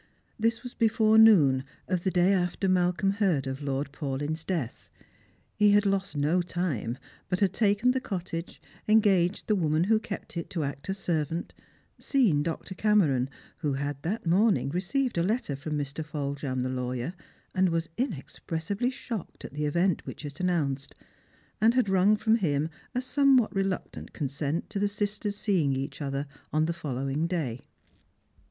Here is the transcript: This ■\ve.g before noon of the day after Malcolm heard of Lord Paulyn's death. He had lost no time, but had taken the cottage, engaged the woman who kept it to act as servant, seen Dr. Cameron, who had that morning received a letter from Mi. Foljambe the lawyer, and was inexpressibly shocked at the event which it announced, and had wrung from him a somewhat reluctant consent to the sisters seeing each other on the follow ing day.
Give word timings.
This 0.39 0.59
■\ve.g 0.61 0.73
before 0.79 1.19
noon 1.19 1.63
of 1.87 2.03
the 2.03 2.09
day 2.09 2.33
after 2.33 2.67
Malcolm 2.67 3.11
heard 3.11 3.45
of 3.45 3.61
Lord 3.61 3.91
Paulyn's 3.91 4.43
death. 4.43 4.89
He 5.53 5.73
had 5.73 5.85
lost 5.85 6.17
no 6.17 6.41
time, 6.41 6.97
but 7.29 7.39
had 7.39 7.53
taken 7.53 7.91
the 7.91 7.99
cottage, 8.01 8.59
engaged 8.87 9.45
the 9.45 9.53
woman 9.53 9.83
who 9.83 9.99
kept 9.99 10.37
it 10.37 10.49
to 10.49 10.63
act 10.63 10.89
as 10.89 10.97
servant, 10.97 11.53
seen 11.99 12.41
Dr. 12.41 12.73
Cameron, 12.73 13.29
who 13.57 13.73
had 13.73 14.01
that 14.01 14.25
morning 14.25 14.69
received 14.69 15.19
a 15.19 15.21
letter 15.21 15.55
from 15.55 15.77
Mi. 15.77 15.83
Foljambe 15.83 16.63
the 16.63 16.69
lawyer, 16.69 17.13
and 17.53 17.69
was 17.69 17.87
inexpressibly 17.95 18.89
shocked 18.89 19.45
at 19.45 19.53
the 19.53 19.65
event 19.65 20.03
which 20.07 20.25
it 20.25 20.39
announced, 20.39 20.95
and 21.61 21.75
had 21.75 21.87
wrung 21.89 22.15
from 22.17 22.37
him 22.37 22.71
a 22.95 23.01
somewhat 23.01 23.53
reluctant 23.55 24.13
consent 24.13 24.67
to 24.71 24.79
the 24.79 24.87
sisters 24.87 25.35
seeing 25.35 25.75
each 25.75 26.01
other 26.01 26.25
on 26.51 26.65
the 26.65 26.73
follow 26.73 27.07
ing 27.07 27.27
day. 27.27 27.61